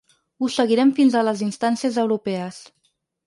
Ho 0.39 0.47
seguirem 0.53 0.93
fins 0.99 1.17
a 1.19 1.21
les 1.27 1.45
instàncies 1.47 1.99
europees. 2.07 2.61